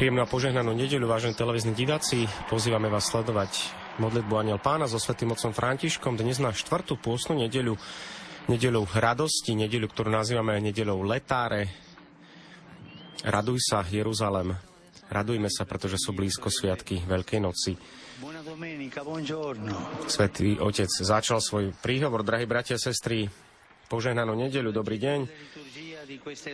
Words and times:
Príjemnú 0.00 0.24
a 0.24 0.32
požehnanú 0.32 0.72
nedeľu, 0.72 1.12
vážení 1.12 1.36
televízni 1.36 1.76
diváci. 1.76 2.24
Pozývame 2.48 2.88
vás 2.88 3.12
sledovať 3.12 3.68
modlitbu 4.00 4.32
Aniel 4.32 4.56
Pána 4.56 4.88
so 4.88 4.96
Svetým 4.96 5.36
Otcom 5.36 5.52
Františkom 5.52 6.16
dnes 6.16 6.40
na 6.40 6.56
štvrtú 6.56 6.96
pôstnu 6.96 7.36
nedeľu, 7.36 7.76
nedeľu 8.48 8.88
radosti, 8.96 9.52
nedeľu, 9.52 9.92
ktorú 9.92 10.08
nazývame 10.08 10.56
nedeľou 10.56 11.04
letáre. 11.04 11.68
Raduj 13.28 13.60
sa, 13.60 13.84
Jeruzalem. 13.84 14.56
Radujme 15.12 15.52
sa, 15.52 15.68
pretože 15.68 16.00
sú 16.00 16.16
blízko 16.16 16.48
sviatky 16.48 17.04
Veľkej 17.04 17.40
noci. 17.44 17.76
Svetý 20.08 20.56
Otec 20.64 20.88
začal 20.88 21.44
svoj 21.44 21.76
príhovor, 21.76 22.24
drahí 22.24 22.48
bratia 22.48 22.80
a 22.80 22.84
sestry. 22.88 23.28
Požehnanú 23.90 24.38
nedeľu, 24.38 24.70
dobrý 24.70 25.02
deň. 25.02 25.18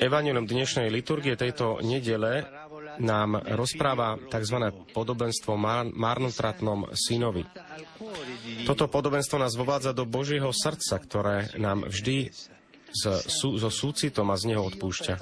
Evangelium 0.00 0.48
dnešnej 0.48 0.88
liturgie 0.88 1.36
tejto 1.36 1.84
nedele 1.84 2.48
nám 2.96 3.44
rozpráva 3.60 4.16
tzv. 4.32 4.72
podobenstvo 4.96 5.52
marnotratnom 5.92 6.96
synovi. 6.96 7.44
Toto 8.64 8.88
podobenstvo 8.88 9.36
nás 9.36 9.52
vovádza 9.52 9.92
do 9.92 10.08
Božieho 10.08 10.48
srdca, 10.48 10.96
ktoré 10.96 11.52
nám 11.60 11.84
vždy 11.92 12.32
so, 12.96 13.48
so 13.60 13.70
súcitom 13.70 14.24
a 14.32 14.40
z 14.40 14.56
neho 14.56 14.64
odpúšťa. 14.64 15.14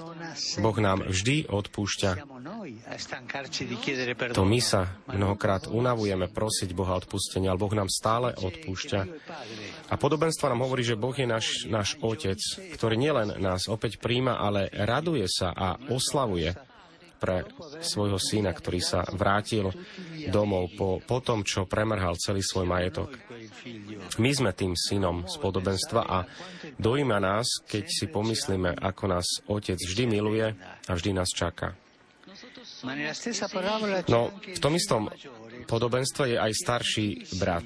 Boh 0.63 0.79
nám 0.79 1.03
vždy 1.11 1.51
odpúšťa. 1.51 2.11
To 4.33 4.45
my 4.47 4.61
sa 4.63 4.95
mnohokrát 5.11 5.67
unavujeme 5.67 6.31
prosiť 6.31 6.71
Boha 6.73 6.95
odpustenia, 6.97 7.51
ale 7.51 7.61
Boh 7.61 7.75
nám 7.75 7.91
stále 7.91 8.33
odpúšťa. 8.39 9.01
A 9.91 9.95
podobenstvo 9.99 10.49
nám 10.49 10.65
hovorí, 10.65 10.87
že 10.87 10.97
Boh 10.97 11.15
je 11.15 11.27
náš, 11.27 11.67
náš 11.67 11.99
Otec, 12.01 12.39
ktorý 12.79 12.95
nielen 12.97 13.37
nás 13.43 13.67
opäť 13.67 13.99
príjma, 13.99 14.39
ale 14.39 14.71
raduje 14.73 15.27
sa 15.27 15.51
a 15.53 15.77
oslavuje 15.91 16.55
pre 17.25 17.49
svojho 17.81 18.21
syna, 18.21 18.53
ktorý 18.53 18.85
sa 18.85 19.01
vrátil 19.17 19.73
domov 20.29 20.77
po, 20.77 21.01
po 21.01 21.25
tom, 21.25 21.41
čo 21.41 21.65
premrhal 21.65 22.21
celý 22.21 22.45
svoj 22.45 22.69
majetok. 22.69 23.17
My 24.19 24.31
sme 24.35 24.51
tým 24.53 24.75
synom 24.77 25.25
z 25.27 25.37
podobenstva 25.41 26.03
a 26.05 26.19
dojíma 26.77 27.19
nás, 27.19 27.47
keď 27.65 27.85
si 27.89 28.07
pomyslíme, 28.11 28.77
ako 28.79 29.05
nás 29.09 29.27
Otec 29.49 29.79
vždy 29.79 30.05
miluje 30.09 30.47
a 30.89 30.93
vždy 30.93 31.11
nás 31.17 31.31
čaká. 31.31 31.75
No, 34.09 34.21
v 34.35 34.61
tom 34.61 34.73
istom 34.77 35.09
podobenstve 35.65 36.37
je 36.37 36.39
aj 36.41 36.53
starší 36.53 37.09
brat, 37.41 37.65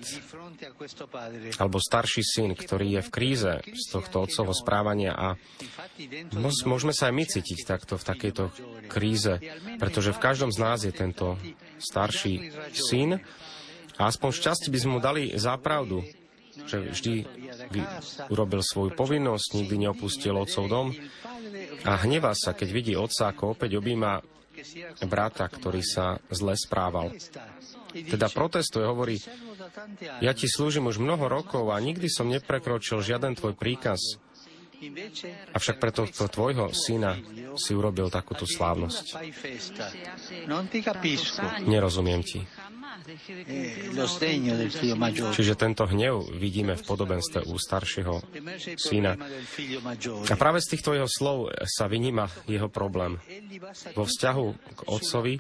alebo 1.59 1.83
starší 1.83 2.23
syn, 2.23 2.51
ktorý 2.55 2.99
je 2.99 3.03
v 3.03 3.11
kríze 3.11 3.53
z 3.63 3.85
tohto 3.91 4.27
otcovho 4.27 4.55
správania 4.55 5.15
a 5.15 5.29
môžeme 6.67 6.95
sa 6.95 7.11
aj 7.11 7.15
my 7.15 7.25
cítiť 7.27 7.59
takto 7.67 7.95
v 7.99 8.07
takejto 8.07 8.45
kríze, 8.87 9.43
pretože 9.79 10.15
v 10.15 10.23
každom 10.23 10.51
z 10.55 10.59
nás 10.59 10.79
je 10.87 10.95
tento 10.95 11.35
starší 11.79 12.55
syn 12.75 13.19
a 13.99 14.03
aspoň 14.07 14.31
šťastie 14.31 14.71
by 14.71 14.79
sme 14.79 14.91
mu 14.97 15.01
dali 15.03 15.35
zápravdu, 15.35 16.07
že 16.67 16.91
vždy 16.91 17.15
urobil 18.31 18.63
svoju 18.63 18.95
povinnosť, 18.95 19.59
nikdy 19.59 19.87
neopustil 19.87 20.35
otcov 20.39 20.65
dom 20.71 20.89
a 21.87 21.93
hnevá 22.03 22.35
sa, 22.35 22.55
keď 22.55 22.69
vidí 22.71 22.93
otca, 22.95 23.31
ako 23.31 23.59
opäť 23.59 23.79
objíma 23.79 24.23
brata, 25.07 25.47
ktorý 25.47 25.83
sa 25.83 26.19
zle 26.35 26.59
správal. 26.59 27.15
Teda 27.95 28.29
protestuje, 28.29 28.85
hovorí, 28.85 29.17
ja 30.21 30.35
ti 30.35 30.51
slúžim 30.51 30.91
už 30.91 30.99
mnoho 30.99 31.31
rokov 31.31 31.71
a 31.71 31.79
nikdy 31.79 32.11
som 32.11 32.29
neprekročil 32.29 33.01
žiaden 33.01 33.39
tvoj 33.39 33.55
príkaz. 33.55 34.19
Avšak 35.59 35.83
preto 35.83 36.07
to 36.07 36.31
tvojho 36.31 36.71
syna 36.71 37.19
si 37.59 37.75
urobil 37.75 38.15
takúto 38.15 38.47
slávnosť. 38.47 39.19
Nerozumiem 41.67 42.23
ti. 42.23 42.47
Čiže 45.33 45.55
tento 45.57 45.85
hnev 45.89 46.29
vidíme 46.37 46.75
v 46.77 46.83
podobenstve 46.85 47.49
u 47.49 47.55
staršieho 47.57 48.21
syna. 48.77 49.17
A 50.29 50.35
práve 50.37 50.59
z 50.61 50.77
týchto 50.77 50.93
jeho 50.93 51.09
slov 51.09 51.53
sa 51.65 51.89
vyníma 51.89 52.29
jeho 52.51 52.69
problém. 52.69 53.17
Vo 53.97 54.05
vzťahu 54.05 54.47
k 54.77 54.81
otcovi 54.87 55.35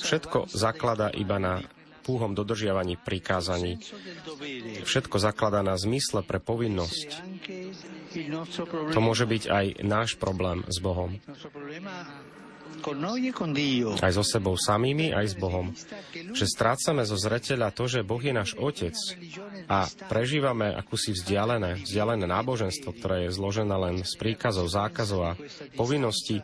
všetko 0.00 0.50
zaklada 0.52 1.12
iba 1.12 1.36
na 1.36 1.60
púhom 2.00 2.32
dodržiavaní 2.32 2.96
prikázaní. 2.96 3.78
Všetko 4.82 5.20
zakladá 5.20 5.60
na 5.60 5.76
zmysle 5.76 6.24
pre 6.24 6.40
povinnosť. 6.40 7.08
To 8.90 8.98
môže 8.98 9.28
byť 9.28 9.42
aj 9.46 9.66
náš 9.84 10.16
problém 10.16 10.66
s 10.66 10.82
Bohom. 10.82 11.14
Aj 14.00 14.12
so 14.12 14.24
sebou 14.24 14.56
samými, 14.56 15.12
aj 15.12 15.26
s 15.32 15.34
Bohom. 15.36 15.70
Že 16.12 16.44
strácame 16.48 17.04
zo 17.04 17.14
zreteľa 17.20 17.70
to, 17.70 17.86
že 17.86 18.06
Boh 18.06 18.20
je 18.20 18.32
náš 18.34 18.56
Otec 18.56 18.96
a 19.70 19.86
prežívame 20.08 20.72
akúsi 20.72 21.12
vzdialené, 21.14 21.84
vzdialené 21.84 22.26
náboženstvo, 22.26 22.96
ktoré 22.96 23.28
je 23.28 23.36
zložené 23.36 23.76
len 23.76 23.96
z 24.02 24.12
príkazov, 24.16 24.66
zákazov 24.72 25.20
a 25.22 25.32
povinností. 25.78 26.42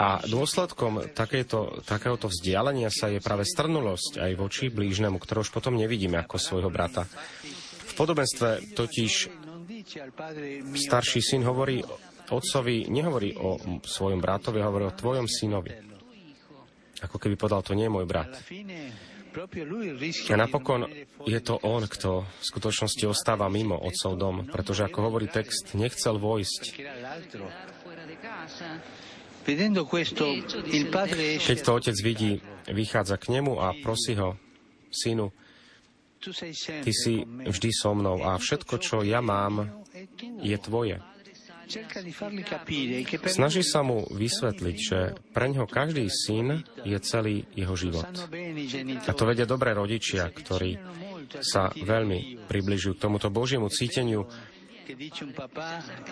A 0.00 0.24
dôsledkom 0.24 1.12
takéto, 1.12 1.84
takéhoto 1.84 2.32
vzdialenia 2.32 2.88
sa 2.88 3.12
je 3.12 3.20
práve 3.20 3.44
strnulosť 3.44 4.24
aj 4.24 4.32
voči 4.40 4.72
blížnemu, 4.72 5.20
ktorého 5.20 5.44
už 5.44 5.52
potom 5.52 5.76
nevidíme 5.76 6.16
ako 6.24 6.40
svojho 6.40 6.72
brata. 6.72 7.04
V 7.88 7.92
podobenstve 7.92 8.72
totiž 8.72 9.28
starší 10.72 11.20
syn 11.20 11.44
hovorí 11.44 11.84
otcovi 12.32 12.88
nehovorí 12.88 13.36
o 13.36 13.60
svojom 13.84 14.18
bratovi, 14.18 14.64
hovorí 14.64 14.88
o 14.88 14.96
tvojom 14.96 15.28
synovi. 15.28 15.76
Ako 17.04 17.20
keby 17.20 17.36
povedal, 17.36 17.60
to 17.60 17.76
nie 17.76 17.86
je 17.86 17.94
môj 17.94 18.06
brat. 18.08 18.32
A 20.28 20.34
napokon 20.36 20.84
je 21.24 21.40
to 21.40 21.56
on, 21.64 21.88
kto 21.88 22.24
v 22.24 22.44
skutočnosti 22.44 23.04
ostáva 23.08 23.48
mimo 23.48 23.80
otcov 23.80 24.12
dom, 24.20 24.36
pretože 24.44 24.84
ako 24.84 25.08
hovorí 25.08 25.26
text, 25.28 25.72
nechcel 25.72 26.20
vojsť. 26.20 26.62
Keď 31.42 31.58
to 31.64 31.70
otec 31.74 31.96
vidí, 32.04 32.38
vychádza 32.68 33.16
k 33.18 33.40
nemu 33.40 33.58
a 33.58 33.74
prosí 33.80 34.14
ho, 34.20 34.36
synu, 34.92 35.32
ty 36.84 36.92
si 36.94 37.26
vždy 37.26 37.70
so 37.74 37.96
mnou 37.96 38.22
a 38.22 38.38
všetko, 38.38 38.74
čo 38.78 38.96
ja 39.02 39.18
mám, 39.18 39.82
je 40.38 40.54
tvoje. 40.60 41.02
Snaží 43.26 43.62
sa 43.62 43.80
mu 43.86 44.04
vysvetliť, 44.10 44.76
že 44.76 44.98
pre 45.32 45.46
ňo 45.48 45.64
každý 45.70 46.06
syn 46.10 46.62
je 46.82 46.98
celý 47.00 47.46
jeho 47.54 47.74
život. 47.78 48.06
A 49.06 49.12
to 49.14 49.24
vedia 49.24 49.46
dobré 49.46 49.72
rodičia, 49.72 50.26
ktorí 50.28 50.76
sa 51.40 51.72
veľmi 51.72 52.44
približujú 52.44 52.98
k 52.98 53.02
tomuto 53.02 53.32
Božiemu 53.32 53.72
cíteniu. 53.72 54.28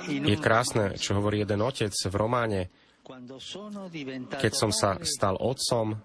Je 0.08 0.36
krásne, 0.40 0.96
čo 0.96 1.18
hovorí 1.18 1.42
jeden 1.44 1.60
otec 1.60 1.92
v 1.92 2.14
románe, 2.16 2.60
keď 4.38 4.52
som 4.54 4.70
sa 4.70 4.96
stal 5.02 5.34
otcom, 5.36 5.98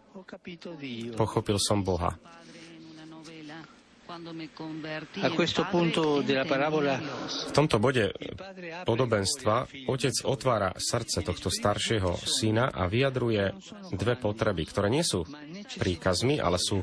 pochopil 1.14 1.62
som 1.62 1.86
Boha. 1.86 2.18
V 7.46 7.54
tomto 7.54 7.78
bode 7.84 8.16
podobenstva 8.88 9.56
otec 9.92 10.16
otvára 10.24 10.72
srdce 10.80 11.20
tohto 11.20 11.52
staršieho 11.52 12.16
syna 12.24 12.72
a 12.72 12.88
vyjadruje 12.88 13.52
dve 13.92 14.16
potreby, 14.16 14.64
ktoré 14.64 14.88
nie 14.88 15.04
sú 15.04 15.28
príkazmi, 15.76 16.40
ale 16.40 16.56
sú 16.56 16.80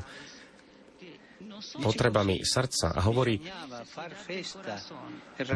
potrebami 1.79 2.43
srdca 2.45 2.93
a 2.93 3.01
hovorí, 3.07 3.39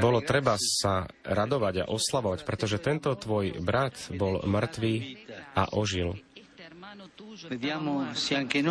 bolo 0.02 0.20
treba 0.24 0.56
sa 0.58 1.06
radovať 1.26 1.86
a 1.86 1.90
oslavovať, 1.92 2.40
pretože 2.48 2.82
tento 2.82 3.14
tvoj 3.14 3.60
brat 3.62 4.10
bol 4.16 4.42
mŕtvý 4.42 4.96
a 5.54 5.78
ožil. 5.78 6.16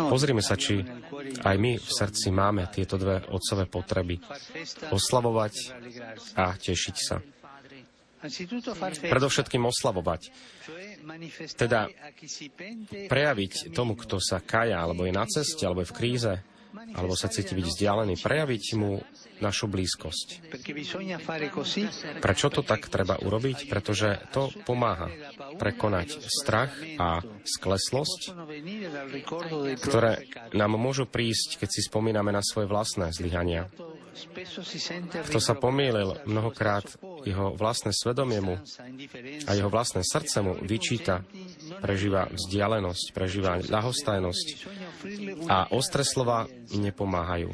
Pozrime 0.07 0.39
sa, 0.39 0.55
či 0.55 0.79
aj 1.43 1.55
my 1.59 1.71
v 1.75 1.89
srdci 1.91 2.31
máme 2.31 2.63
tieto 2.71 2.95
dve 2.95 3.19
otcové 3.27 3.67
potreby. 3.67 4.23
Oslavovať 4.87 5.53
a 6.39 6.55
tešiť 6.55 6.95
sa. 6.95 7.19
predovšetkým 9.11 9.63
oslavovať. 9.67 10.21
Teda 11.53 11.91
prejaviť 13.07 13.71
tomu, 13.71 13.93
kto 13.99 14.17
sa 14.17 14.41
kaja, 14.41 14.79
alebo 14.79 15.05
je 15.05 15.13
na 15.13 15.27
ceste, 15.27 15.63
alebo 15.67 15.85
je 15.85 15.91
v 15.91 15.97
kríze, 15.97 16.33
alebo 16.97 17.13
sa 17.15 17.27
cíti 17.31 17.53
byť 17.53 17.67
vzdialený, 17.67 18.15
prejaviť 18.19 18.63
mu 18.79 18.99
našu 19.39 19.69
blízkosť. 19.69 20.49
Prečo 22.21 22.47
to 22.49 22.61
tak 22.65 22.89
treba 22.89 23.17
urobiť? 23.19 23.69
Pretože 23.69 24.29
to 24.33 24.49
pomáha 24.65 25.09
prekonať 25.57 26.21
strach 26.27 26.73
a 26.97 27.21
skleslosť, 27.43 28.33
ktoré 29.81 30.25
nám 30.53 30.77
môžu 30.77 31.05
prísť, 31.09 31.61
keď 31.61 31.69
si 31.69 31.81
spomíname 31.85 32.29
na 32.33 32.41
svoje 32.45 32.69
vlastné 32.69 33.13
zlyhania. 33.13 33.69
Kto 35.29 35.37
sa 35.37 35.53
pomýlil 35.53 36.25
mnohokrát, 36.25 36.85
jeho 37.21 37.53
vlastné 37.53 37.93
svedomie 37.93 38.41
mu 38.41 38.55
a 39.45 39.51
jeho 39.53 39.69
vlastné 39.69 40.01
srdce 40.01 40.41
mu 40.41 40.57
vyčíta, 40.57 41.21
prežíva 41.83 42.25
vzdialenosť, 42.31 43.05
prežíva 43.13 43.61
ľahostajnosť 43.61 44.47
a 45.51 45.69
ostré 45.75 46.01
slova 46.01 46.49
nepomáhajú. 46.73 47.51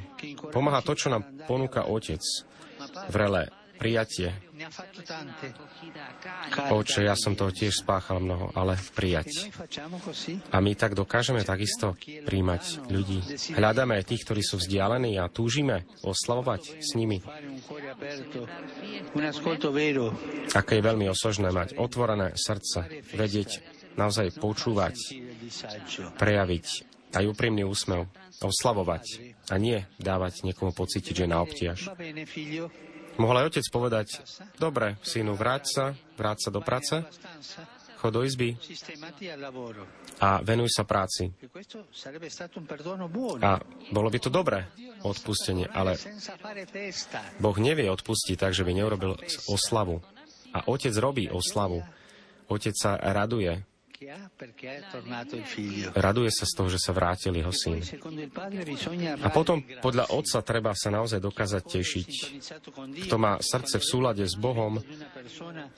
Pomáha 0.54 0.86
to, 0.86 0.94
čo 0.96 1.12
nám 1.12 1.26
ponúka 1.50 1.73
Otec. 1.82 2.22
Vrele 3.10 3.50
prijatie. 3.84 4.32
Oče, 6.72 7.04
ja 7.04 7.20
som 7.20 7.36
toho 7.36 7.52
tiež 7.52 7.84
spáchal 7.84 8.24
mnoho, 8.24 8.54
ale 8.56 8.80
prijať. 8.96 9.52
A 10.54 10.58
my 10.64 10.72
tak 10.78 10.96
dokážeme 10.96 11.44
takisto 11.44 12.00
príjmať 12.00 12.88
ľudí. 12.88 13.20
Hľadáme 13.52 14.00
tých, 14.08 14.24
ktorí 14.24 14.40
sú 14.40 14.62
vzdialení 14.62 15.20
a 15.20 15.28
túžime 15.28 15.84
oslavovať 16.06 16.80
s 16.80 16.96
nimi. 16.96 17.20
Aké 20.56 20.74
je 20.80 20.84
veľmi 20.88 21.06
osožné 21.12 21.50
mať 21.52 21.76
otvorené 21.76 22.38
srdce, 22.40 23.04
vedieť, 23.12 23.60
naozaj 24.00 24.40
počúvať, 24.40 24.96
prejaviť 26.18 26.93
aj 27.14 27.24
úprimný 27.30 27.64
úsmev, 27.64 28.10
oslavovať 28.42 29.36
a 29.54 29.56
nie 29.62 29.86
dávať 30.02 30.44
niekomu 30.44 30.74
pocítiť, 30.74 31.24
že 31.24 31.30
na 31.30 31.40
obtiaž. 31.40 31.90
Mohol 33.14 33.46
aj 33.46 33.48
otec 33.54 33.66
povedať, 33.70 34.08
dobre, 34.58 34.98
synu, 35.06 35.38
vráť 35.38 35.64
sa, 35.70 35.86
vráť 36.18 36.38
sa 36.46 36.50
do 36.50 36.66
práce, 36.66 37.06
chod 38.02 38.20
do 38.20 38.26
izby 38.26 38.58
a 40.20 40.42
venuj 40.42 40.68
sa 40.74 40.84
práci. 40.84 41.32
A 43.40 43.52
bolo 43.94 44.10
by 44.10 44.20
to 44.20 44.28
dobré 44.34 44.68
odpustenie, 45.06 45.70
ale 45.70 45.96
Boh 47.38 47.58
nevie 47.62 47.88
odpustiť 47.88 48.36
tak, 48.36 48.52
že 48.52 48.66
by 48.66 48.76
neurobil 48.76 49.16
oslavu. 49.48 50.02
A 50.54 50.68
otec 50.68 50.94
robí 50.98 51.30
oslavu. 51.30 51.86
Otec 52.52 52.76
sa 52.76 53.00
raduje 53.00 53.64
Raduje 55.94 56.32
sa 56.34 56.46
z 56.46 56.54
toho, 56.54 56.68
že 56.70 56.80
sa 56.80 56.92
vrátil 56.92 57.34
jeho 57.36 57.54
syn. 57.54 57.80
A 59.24 59.28
potom 59.32 59.64
podľa 59.80 60.12
otca 60.12 60.40
treba 60.44 60.72
sa 60.76 60.90
naozaj 60.92 61.20
dokázať 61.24 61.64
tešiť. 61.64 62.10
Kto 63.08 63.16
má 63.16 63.40
srdce 63.40 63.80
v 63.80 63.86
súlade 63.86 64.24
s 64.26 64.36
Bohom, 64.36 64.82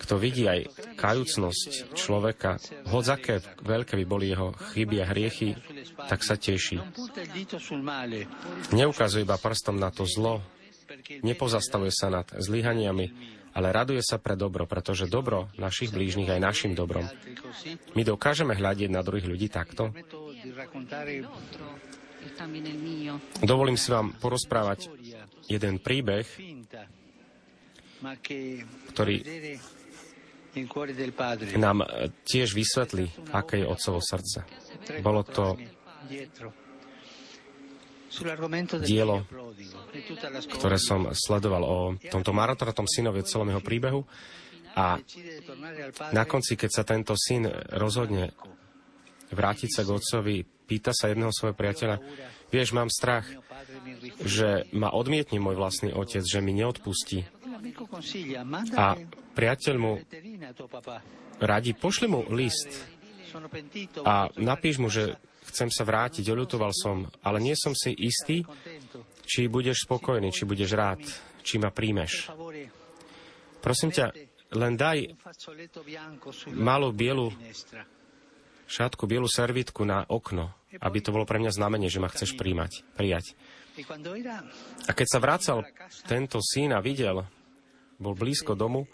kto 0.02 0.16
vidí 0.18 0.50
aj 0.50 0.70
kajúcnosť 0.98 1.94
človeka, 1.94 2.58
hoď 2.90 3.06
aké 3.16 3.36
veľké 3.62 3.94
by 4.02 4.06
boli 4.06 4.34
jeho 4.34 4.54
chyby 4.74 4.98
a 5.04 5.10
hriechy, 5.10 5.58
tak 6.10 6.26
sa 6.26 6.36
teší. 6.36 6.82
Neukazuje 8.74 9.24
iba 9.24 9.38
prstom 9.38 9.78
na 9.78 9.94
to 9.94 10.08
zlo, 10.10 10.42
nepozastavuje 11.22 11.94
sa 11.94 12.10
nad 12.10 12.28
zlyhaniami, 12.30 13.36
ale 13.56 13.72
raduje 13.72 14.04
sa 14.04 14.20
pre 14.20 14.36
dobro, 14.36 14.68
pretože 14.68 15.08
dobro 15.08 15.48
našich 15.56 15.96
blížnych 15.96 16.28
aj 16.28 16.44
našim 16.44 16.72
dobrom. 16.76 17.08
My 17.96 18.04
dokážeme 18.04 18.52
hľadiť 18.52 18.92
na 18.92 19.00
druhých 19.00 19.32
ľudí 19.32 19.48
takto? 19.48 19.96
Dovolím 23.40 23.78
si 23.80 23.88
vám 23.96 24.12
porozprávať 24.20 24.92
jeden 25.48 25.80
príbeh, 25.80 26.28
ktorý 28.92 29.16
nám 31.56 31.80
tiež 32.28 32.52
vysvetlí, 32.52 33.32
aké 33.32 33.64
je 33.64 33.66
otcovo 33.72 34.04
srdce. 34.04 34.44
Bolo 35.00 35.24
to 35.24 35.56
dielo, 38.84 39.26
ktoré 40.56 40.78
som 40.80 41.12
sledoval 41.12 41.64
o 41.64 41.78
tomto 42.12 42.32
marotratom 42.32 42.88
synovi, 42.88 43.26
celom 43.28 43.52
jeho 43.52 43.64
príbehu. 43.64 44.02
A 44.76 45.00
na 46.12 46.24
konci, 46.28 46.60
keď 46.60 46.72
sa 46.72 46.84
tento 46.84 47.16
syn 47.16 47.48
rozhodne 47.76 48.36
vrátiť 49.32 49.70
sa 49.72 49.82
k 49.88 49.90
otcovi, 49.96 50.36
pýta 50.44 50.92
sa 50.92 51.10
jedného 51.12 51.32
svojho 51.32 51.56
priateľa, 51.56 52.04
vieš, 52.52 52.76
mám 52.76 52.92
strach, 52.92 53.24
že 54.20 54.68
ma 54.76 54.92
odmietne 54.92 55.40
môj 55.40 55.56
vlastný 55.56 55.96
otec, 55.96 56.22
že 56.22 56.44
mi 56.44 56.52
neodpustí. 56.52 57.24
A 58.76 59.00
priateľ 59.34 59.76
mu 59.80 59.94
radí, 61.40 61.72
pošli 61.74 62.08
mu 62.12 62.28
list 62.32 62.70
a 64.04 64.32
napíš 64.40 64.80
mu, 64.80 64.88
že 64.88 65.20
chcem 65.56 65.72
sa 65.72 65.88
vrátiť, 65.88 66.28
oľutoval 66.28 66.76
som, 66.76 67.08
ale 67.24 67.40
nie 67.40 67.56
som 67.56 67.72
si 67.72 67.96
istý, 67.96 68.44
či 69.24 69.48
budeš 69.48 69.88
spokojný, 69.88 70.36
či 70.36 70.44
budeš 70.44 70.76
rád, 70.76 71.00
či 71.48 71.56
ma 71.56 71.72
príjmeš. 71.72 72.28
Prosím 73.64 73.96
ťa, 73.96 74.12
len 74.60 74.76
daj 74.76 75.16
malú 76.52 76.92
bielu 76.92 77.32
šatku, 78.68 79.08
bielu 79.08 79.32
servitku 79.32 79.88
na 79.88 80.04
okno, 80.04 80.52
aby 80.84 81.00
to 81.00 81.16
bolo 81.16 81.24
pre 81.24 81.40
mňa 81.40 81.56
znamenie, 81.56 81.88
že 81.88 82.04
ma 82.04 82.12
chceš 82.12 82.36
príjmať, 82.36 82.84
prijať. 83.00 83.40
A 84.86 84.92
keď 84.92 85.08
sa 85.08 85.24
vracal 85.24 85.64
tento 86.04 86.44
syn 86.44 86.76
a 86.76 86.84
videl, 86.84 87.24
bol 87.96 88.12
blízko 88.12 88.60
domu, 88.60 88.92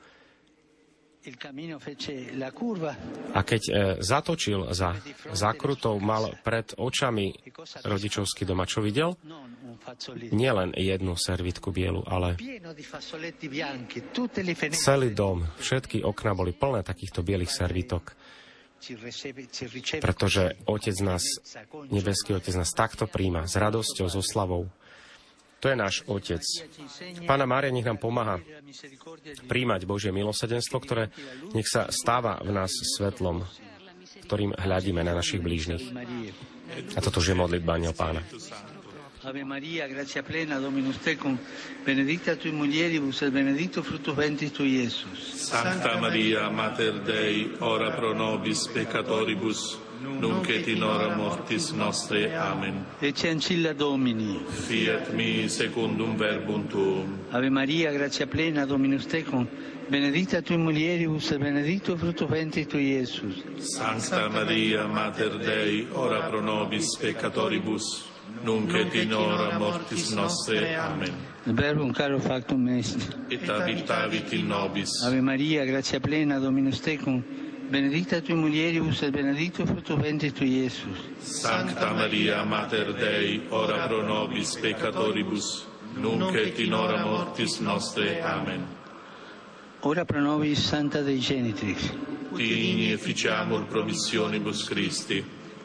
a 3.32 3.40
keď 3.46 3.62
e, 3.70 3.72
zatočil 4.02 4.74
za 4.74 4.98
zákrutou, 5.30 6.02
mal 6.02 6.34
pred 6.42 6.74
očami 6.82 7.30
rodičovský 7.86 8.42
dom. 8.50 8.58
A 8.58 8.66
čo 8.66 8.82
videl? 8.82 9.14
Nielen 10.34 10.74
jednu 10.74 11.14
servitku 11.14 11.70
bielu, 11.70 12.02
ale 12.10 12.42
celý 14.74 15.10
dom, 15.14 15.46
všetky 15.62 16.02
okna 16.02 16.34
boli 16.34 16.58
plné 16.58 16.82
takýchto 16.82 17.22
bielých 17.22 17.54
servitok. 17.54 18.18
Pretože 20.02 20.58
Otec 20.66 20.98
nás, 21.06 21.22
nebeský 21.94 22.34
Otec 22.34 22.56
nás 22.58 22.74
takto 22.74 23.06
príjma, 23.06 23.46
s 23.46 23.54
radosťou, 23.54 24.10
so 24.10 24.26
slavou. 24.26 24.74
To 25.62 25.70
je 25.70 25.78
náš 25.78 26.02
Otec. 26.10 26.42
Pána 27.30 27.46
Mária 27.46 27.70
nech 27.70 27.86
nám 27.86 28.02
pomáha 28.02 28.42
príjmať 29.46 29.86
Božie 29.86 30.10
milosedenstvo, 30.10 30.82
ktoré 30.82 31.14
nech 31.54 31.70
sa 31.70 31.86
stáva 31.94 32.42
v 32.42 32.50
nás 32.50 32.74
svetlom, 32.98 33.46
ktorým 34.26 34.58
hľadíme 34.58 35.06
na 35.06 35.14
našich 35.14 35.38
blížnych. 35.38 35.94
A 36.98 37.00
toto 37.00 37.22
je 37.22 37.38
modlitba 37.38 37.78
Aniel 37.78 37.94
Pána. 37.94 38.26
Ave 39.22 39.46
Maria, 39.46 39.86
grazia 39.86 40.26
plena, 40.26 40.58
Dominus 40.58 40.98
tecum, 40.98 41.38
benedicta 41.86 42.34
tui 42.34 42.50
mulieribus 42.50 43.22
et 43.22 43.30
benedictus 43.30 43.86
fructus 43.86 44.18
ventris 44.18 44.50
tui, 44.50 44.82
Iesus. 44.82 45.46
Santa 45.46 46.02
Maria, 46.02 46.50
Mater 46.50 47.06
Dei, 47.06 47.54
ora 47.62 47.94
pro 47.94 48.18
nobis 48.18 48.66
peccatoribus, 48.74 49.78
nunc 50.02 50.50
et 50.50 50.68
in 50.68 50.84
hora 50.84 51.16
mortis 51.16 51.72
nostre. 51.72 52.36
Amen. 52.36 52.86
Ecce 53.00 53.30
ancilla 53.30 53.74
Domini. 53.74 54.44
Fiat 54.48 55.14
mi 55.14 55.48
secundum 55.48 56.16
verbum 56.16 56.68
tuum. 56.68 57.20
Ave 57.30 57.50
Maria, 57.50 57.92
grazia 57.92 58.28
plena, 58.28 58.66
Dominus 58.66 59.06
tecum, 59.06 59.48
benedicta 59.88 60.42
tu 60.42 60.58
mulieribus, 60.58 61.32
e 61.32 61.38
benedictus 61.38 62.00
frutto 62.00 62.28
ventris 62.28 62.68
tui, 62.68 62.94
Iesus. 62.94 63.44
Sancta 63.58 64.30
Maria, 64.30 64.86
Mater 64.88 65.38
Dei, 65.38 65.88
ora 65.92 66.28
pro 66.30 66.42
nobis 66.42 66.98
peccatoribus, 66.98 68.06
nunc 68.44 68.74
et 68.74 68.94
in 68.96 69.14
hora 69.14 69.58
mortis 69.58 70.10
nostre. 70.12 70.76
Amen. 70.76 71.30
Il 71.46 71.54
verbum 71.54 71.92
caro 71.92 72.20
factum 72.20 72.68
est. 72.68 73.18
Et 73.30 73.48
habitavit 73.50 74.32
in 74.34 74.48
nobis. 74.48 75.04
Ave 75.04 75.22
Maria, 75.22 75.66
grazia 75.66 76.00
plena, 76.00 76.40
Dominus 76.40 76.80
tecum, 76.82 77.24
benedicta 77.72 78.20
tui 78.20 78.36
mulieribus 78.36 79.02
et 79.02 79.12
benedictus 79.12 79.66
fructus 79.66 79.98
ventris 79.98 80.34
tui, 80.34 80.60
Iesus. 80.60 81.00
Sancta 81.20 81.94
Maria, 81.94 82.44
Mater 82.44 82.94
Dei, 82.94 83.42
ora 83.50 83.88
pro 83.88 84.02
nobis 84.02 84.58
peccatoribus, 84.60 85.66
nunc 85.96 86.36
et 86.36 86.60
in 86.60 86.74
hora 86.74 87.06
mortis 87.06 87.60
nostre. 87.60 88.22
Amen. 88.22 88.68
Ora 89.80 90.04
pro 90.04 90.20
nobis 90.20 90.60
Santa 90.60 91.02
Dei 91.02 91.20
Genitrix. 91.20 91.94
Digni 92.36 92.92
efficiamur 92.92 93.66
promissionibus 93.68 94.66
Christi. 94.66 95.24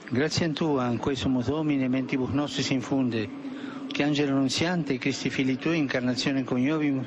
Grazie 0.08 0.46
a 0.46 0.50
Tua, 0.50 0.86
in 0.86 1.16
sumus 1.16 1.46
Domine, 1.46 1.88
mentibus 1.88 2.30
nostris 2.30 2.70
infunde, 2.70 3.28
che 3.90 4.04
angelo 4.04 4.30
annunziante, 4.30 4.96
Cristi 4.98 5.28
fili 5.28 5.56
Tui, 5.56 5.78
incarnazione 5.78 6.44
coniovimus, 6.44 7.06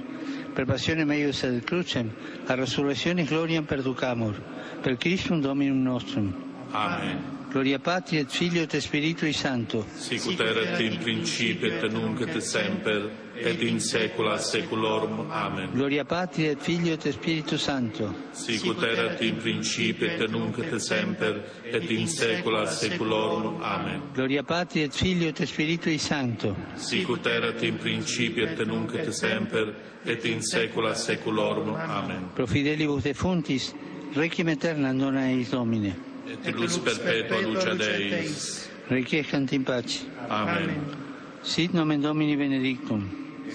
Preparación 0.55 0.99
en 0.99 1.07
medio 1.07 1.33
sed 1.33 1.63
crucem, 1.63 2.11
a 2.47 2.55
resurrección 2.55 3.19
y 3.19 3.25
gloria 3.25 3.61
perducamur, 3.61 4.35
per 4.83 4.97
Christum 4.97 5.41
Dominum 5.41 5.83
nostrum. 5.83 6.33
Amén. 6.73 7.38
Gloria 7.49 7.79
Patri 7.79 8.17
et 8.17 8.29
Filio 8.29 8.61
et 8.61 8.79
Spiritui 8.79 9.33
Sancto. 9.33 9.83
Sicut 9.95 10.39
erat 10.39 10.79
in 10.81 10.99
principio 10.99 11.67
et 11.67 11.91
nunc 11.91 12.21
et 12.21 12.39
semper 12.41 13.09
et 13.35 13.63
in 13.63 13.79
saecula 13.79 14.37
saeculorum. 14.37 15.31
Amen. 15.31 15.71
Gloria 15.73 16.05
Patri 16.05 16.45
et 16.45 16.61
Filio 16.61 16.93
et 16.93 17.11
Spiritus 17.11 17.63
Sancto. 17.63 18.13
Sicut 18.33 18.83
erat 18.83 19.19
in 19.23 19.37
principio 19.37 20.05
et 20.07 20.29
nunc 20.29 20.59
et 20.59 20.79
semper 20.79 21.41
et 21.63 21.89
in 21.89 22.05
saecula 22.05 22.67
saeculorum. 22.67 23.63
Amen. 23.63 24.01
Gloria 24.13 24.43
Patri 24.43 24.83
et 24.83 24.93
Filio 24.93 25.29
et 25.29 25.43
Spiritui 25.43 25.97
Sancto. 25.97 26.55
Sicut 26.75 27.25
erat 27.25 27.63
in 27.63 27.77
principio 27.77 28.45
et 28.45 28.61
nunc 28.67 28.93
et 28.93 29.11
semper 29.11 29.73
et 30.05 30.23
in 30.25 30.41
saecula 30.41 30.93
saeculorum. 30.93 31.73
Amen. 31.73 32.29
Pro 32.35 32.45
fidelibus 32.45 33.01
defuntis, 33.09 33.73
requiem 34.13 34.53
aeternam 34.53 34.99
dona 34.99 35.25
eis 35.31 35.49
Domine 35.49 36.08
et 36.45 36.51
lux 36.51 36.77
perpetua 36.77 37.41
luce 37.41 37.77
Deis. 37.77 38.69
Requiescant 38.89 39.51
in 39.53 39.63
pace. 39.63 40.05
Amen. 40.29 40.81
Sit 41.43 41.73
nomen 41.73 42.01
Domini 42.01 42.35
benedictum. 42.35 43.09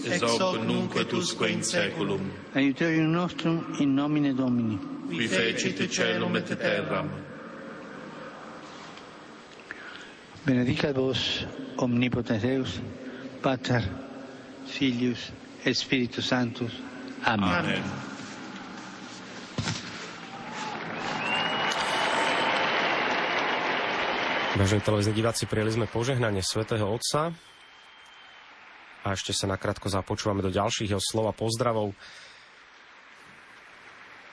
Ex 0.06 0.22
hoc 0.22 0.64
nunc 0.66 0.96
et 0.96 1.12
usque 1.12 1.48
in 1.50 1.62
saeculum. 1.62 2.20
Aiuterium 2.54 3.10
nostrum 3.10 3.64
in 3.80 3.94
nomine 3.94 4.34
Domini. 4.34 4.78
Qui 5.08 5.28
fecit 5.28 5.88
celum 5.90 6.36
et 6.36 6.58
terram. 6.58 7.10
Benedicat 10.46 10.92
vos 10.94 11.46
omnipotens 11.78 12.42
Deus, 12.42 12.80
Pater, 13.42 13.82
Filius 14.66 15.32
et 15.64 15.74
Spiritus 15.74 16.26
Sanctus. 16.26 16.72
Amen. 17.24 17.48
Amen. 17.48 18.13
Vážení 24.54 24.86
televízni 24.86 25.18
diváci, 25.18 25.50
prijeli 25.50 25.74
sme 25.74 25.90
požehnanie 25.90 26.38
svätého 26.38 26.86
Otca. 26.86 27.34
A 29.02 29.06
ešte 29.10 29.34
sa 29.34 29.50
nakrátko 29.50 29.90
započúvame 29.90 30.46
do 30.46 30.54
ďalších 30.54 30.94
jeho 30.94 31.02
slov 31.02 31.26
a 31.26 31.34
pozdravov. 31.34 31.90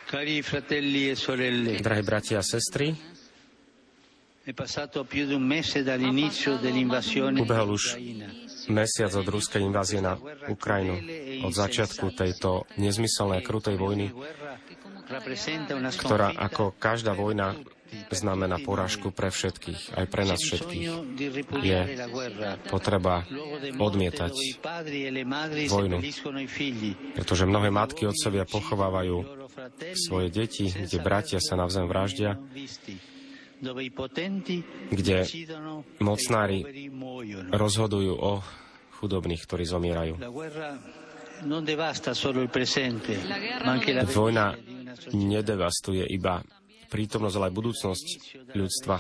Cari 0.06 0.46
fratelli 0.46 1.10
e 1.10 1.18
sorelle, 1.18 1.82
Drahí 1.82 2.06
bratia 2.06 2.38
a 2.38 2.46
sestry, 2.46 2.94
Ubehol 7.42 7.70
už 7.78 7.84
mesiac 8.74 9.14
od 9.14 9.28
ruskej 9.30 9.62
invázie 9.62 10.02
na 10.02 10.18
Ukrajinu, 10.50 10.98
od 11.46 11.54
začiatku 11.54 12.14
tejto 12.14 12.66
nezmyselnej 12.78 13.42
a 13.42 13.46
krutej 13.46 13.78
vojny, 13.78 14.10
ktorá 15.98 16.34
ako 16.38 16.74
každá 16.78 17.14
vojna 17.14 17.58
znamená 18.12 18.60
porážku 18.64 19.12
pre 19.12 19.32
všetkých, 19.32 19.96
aj 19.98 20.06
pre 20.08 20.24
nás 20.24 20.40
všetkých. 20.40 20.88
Je. 21.62 21.82
Potreba 22.68 23.24
odmietať 23.80 24.34
vojnu. 25.68 25.98
pretože 27.16 27.44
mnohé 27.48 27.70
matky, 27.72 28.08
otcovia 28.08 28.48
pochovávajú 28.48 29.18
svoje 29.96 30.28
deti, 30.32 30.72
kde 30.72 30.98
bratia 31.04 31.40
sa 31.44 31.60
navzájom 31.60 31.90
vraždia, 31.92 32.40
kde 34.90 35.18
mocnári 36.02 36.90
rozhodujú 37.54 38.14
o 38.18 38.42
chudobných, 38.98 39.42
ktorí 39.46 39.64
zomierajú. 39.66 40.14
Vojna 44.14 44.48
nedevastuje 45.10 46.04
iba 46.06 46.46
prítomnosť, 46.92 47.36
ale 47.40 47.48
aj 47.48 47.56
budúcnosť 47.56 48.08
ľudstva. 48.52 48.96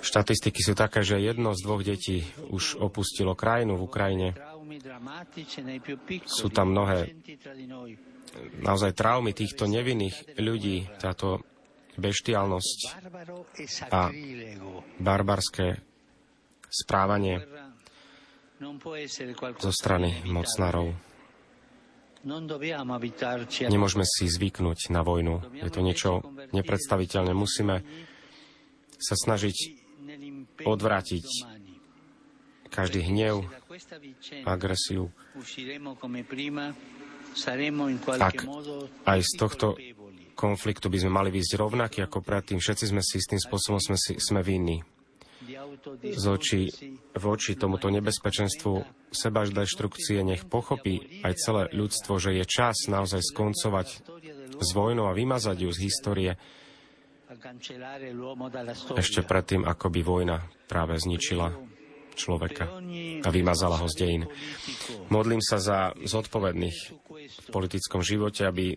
Štatistiky 0.00 0.60
sú 0.64 0.72
také, 0.74 1.00
že 1.06 1.22
jedno 1.22 1.54
z 1.54 1.60
dvoch 1.62 1.82
detí 1.86 2.26
už 2.50 2.82
opustilo 2.82 3.38
krajinu 3.38 3.78
v 3.78 3.86
Ukrajine. 3.86 4.28
Sú 6.26 6.48
tam 6.50 6.74
mnohé 6.74 7.14
naozaj 8.62 8.92
traumy 8.94 9.34
týchto 9.34 9.66
nevinných 9.66 10.38
ľudí, 10.38 10.86
táto 10.98 11.42
beštiálnosť, 11.98 12.78
Barbaro 13.02 13.38
e 13.58 13.66
a 13.90 14.02
barbarské 15.02 15.66
správanie 16.70 17.42
zo 19.58 19.72
strany 19.74 20.22
mocnárov. 20.30 21.09
Nemôžeme 23.70 24.04
si 24.04 24.24
zvyknúť 24.28 24.92
na 24.92 25.00
vojnu. 25.00 25.40
Je 25.56 25.70
to 25.72 25.80
niečo 25.80 26.10
nepredstaviteľné. 26.52 27.32
Musíme 27.32 27.80
sa 29.00 29.14
snažiť 29.16 29.56
odvrátiť 30.68 31.26
každý 32.68 33.00
hnev, 33.08 33.48
agresiu. 34.44 35.08
Ak 38.20 38.36
aj 39.06 39.20
z 39.22 39.32
tohto 39.38 39.78
konfliktu 40.34 40.88
by 40.88 40.98
sme 41.04 41.12
mali 41.12 41.28
výjsť 41.28 41.52
rovnaký 41.60 41.98
ako 42.08 42.24
predtým. 42.24 42.56
Všetci 42.56 42.90
sme 42.90 43.04
si 43.04 43.20
istým 43.20 43.36
spôsobom 43.36 43.76
sme, 43.76 44.00
si, 44.00 44.16
sme 44.16 44.40
vinní. 44.40 44.80
Z 45.40 46.24
očí 46.28 46.68
autodistruggersi 46.68 47.16
v 47.16 47.24
oči 47.24 47.52
tomuto 47.56 47.88
nebezpečenstvu 47.88 48.72
seba 49.08 49.48
deštrukcie 49.48 50.20
nech 50.20 50.44
pochopí 50.44 51.24
aj 51.24 51.32
celé 51.40 51.62
ľudstvo, 51.72 52.20
že 52.20 52.36
je 52.36 52.44
čas 52.44 52.76
naozaj 52.92 53.24
skoncovať 53.24 53.88
s 54.60 54.68
vojnou 54.76 55.08
a 55.08 55.16
vymazať 55.16 55.56
ju 55.64 55.70
z 55.72 55.78
histórie 55.80 56.32
ešte 58.98 59.24
predtým, 59.24 59.64
ako 59.64 59.86
by 59.88 60.00
vojna 60.04 60.36
práve 60.68 61.00
zničila 61.00 61.56
človeka 62.18 62.68
a 63.24 63.28
vymazala 63.32 63.80
ho 63.80 63.86
z 63.88 63.94
dejín. 63.96 64.24
Modlím 65.08 65.40
sa 65.40 65.56
za 65.56 65.96
zodpovedných 65.96 66.78
v 67.30 67.46
politickom 67.48 68.04
živote, 68.04 68.44
aby 68.44 68.76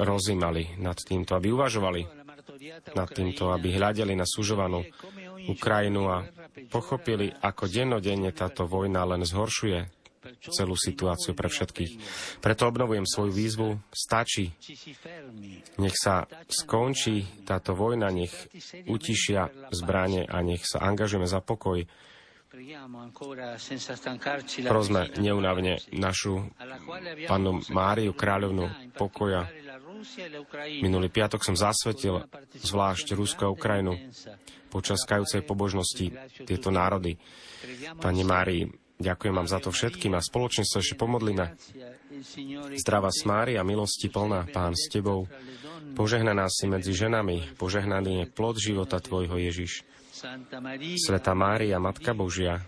rozímali 0.00 0.80
nad 0.82 0.98
týmto, 0.98 1.38
aby 1.38 1.54
uvažovali 1.54 2.02
nad 2.96 3.08
týmto, 3.12 3.54
aby 3.54 3.78
hľadeli 3.78 4.18
na 4.18 4.26
sužovanú 4.26 4.82
Ukrajinu 5.48 6.02
a 6.10 6.26
pochopili, 6.68 7.32
ako 7.32 7.70
dennodenne 7.70 8.34
táto 8.34 8.68
vojna 8.68 9.06
len 9.06 9.24
zhoršuje 9.24 10.00
celú 10.52 10.76
situáciu 10.76 11.32
pre 11.32 11.48
všetkých. 11.48 11.92
Preto 12.44 12.68
obnovujem 12.68 13.08
svoju 13.08 13.32
výzvu. 13.32 13.68
Stačí. 13.88 14.52
Nech 15.80 15.96
sa 15.96 16.28
skončí 16.44 17.24
táto 17.48 17.72
vojna, 17.72 18.12
nech 18.12 18.32
utišia 18.84 19.72
zbranie 19.72 20.28
a 20.28 20.44
nech 20.44 20.60
sa 20.68 20.84
angažujeme 20.84 21.24
za 21.24 21.40
pokoj. 21.40 21.88
Prosme 24.66 25.00
neunavne 25.22 25.78
našu 25.94 26.50
pannu 27.30 27.62
Máriu, 27.70 28.10
kráľovnú 28.10 28.66
pokoja. 28.98 29.46
e 29.46 30.82
Minulý 30.82 31.14
piatok 31.14 31.46
som 31.46 31.54
zasvetil 31.54 32.26
zvlášť 32.58 33.14
Rusko 33.14 33.42
a 33.46 33.50
e 33.50 33.54
Ukrajinu 33.54 33.92
počas 34.66 35.06
kajúcej 35.06 35.46
pobožnosti 35.46 36.10
tieto 36.42 36.74
národy. 36.74 37.14
Pani. 38.02 38.26
Márii, 38.26 38.66
ďakujem 38.98 39.34
vám 39.34 39.46
za 39.46 39.62
to 39.62 39.70
všetkým 39.70 40.18
a 40.18 40.24
spoločne 40.24 40.66
sa 40.66 40.82
ešte 40.82 40.98
pomodlíme. 40.98 41.54
Zdravá 42.82 43.14
Mária, 43.30 43.62
milosti 43.62 44.10
plná, 44.10 44.50
Pán 44.50 44.74
s 44.74 44.90
Tebou. 44.90 45.30
Požehnaná 45.94 46.50
si 46.50 46.66
medzi 46.66 46.90
ženami, 46.98 47.54
požehnaný 47.54 48.26
je 48.26 48.30
plod 48.30 48.58
života 48.58 48.98
Tvojho 48.98 49.38
Ježiš. 49.38 49.86
Sveta 51.00 51.32
Mária, 51.32 51.80
Matka 51.80 52.12
Božia, 52.12 52.60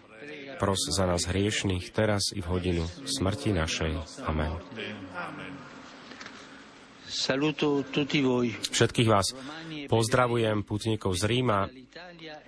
pros 0.56 0.88
za 0.88 1.04
nás 1.04 1.28
hriešných, 1.28 1.92
teraz 1.92 2.32
i 2.32 2.40
v 2.40 2.48
hodinu 2.48 2.84
smrti 2.88 3.52
našej. 3.52 3.92
Amen. 4.24 4.56
Všetkých 8.72 9.08
vás 9.12 9.36
pozdravujem, 9.84 10.64
putníkov 10.64 11.12
z 11.20 11.22
Ríma, 11.28 11.68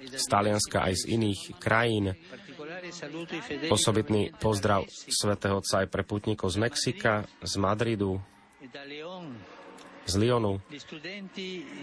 z 0.08 0.24
Talianska 0.24 0.88
aj 0.88 1.04
z 1.04 1.04
iných 1.20 1.40
krajín. 1.60 2.16
Osobitný 3.68 4.32
pozdrav 4.40 4.88
svätého 4.88 5.60
Otca 5.60 5.84
aj 5.84 5.88
pre 5.92 6.00
putníkov 6.00 6.48
z 6.48 6.64
Mexika, 6.64 7.28
z 7.44 7.54
Madridu, 7.60 8.24
e 8.64 9.53
z 10.04 10.14
Lyonu. 10.20 10.60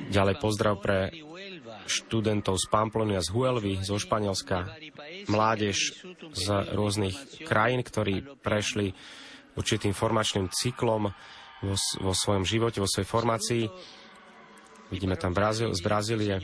Ďalej 0.10 0.36
pozdrav 0.38 0.78
pre 0.82 1.10
študentov 1.90 2.56
z 2.62 2.66
Pamplonia, 2.70 3.20
z 3.20 3.30
Huelvy, 3.34 3.82
zo 3.82 3.98
Španielska, 3.98 4.78
mládež 5.28 6.06
z 6.34 6.46
rôznych 6.72 7.46
krajín, 7.46 7.82
ktorí 7.82 8.40
prešli 8.40 8.94
určitým 9.58 9.92
formačným 9.92 10.48
cyklom 10.54 11.12
vo, 11.62 11.76
vo 11.78 12.14
svojom 12.14 12.46
živote, 12.48 12.80
vo 12.80 12.90
svojej 12.90 13.10
formácii. 13.10 13.64
Vidíme 14.92 15.16
tam 15.16 15.32
Brazíl, 15.32 15.72
z 15.72 15.82
Brazílie. 15.82 16.36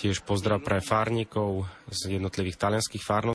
Tiež 0.00 0.24
pozdrav 0.24 0.64
pre 0.64 0.80
fárnikov 0.80 1.68
z 1.92 2.16
jednotlivých 2.16 2.56
talianských 2.56 3.04
fárností. 3.04 3.24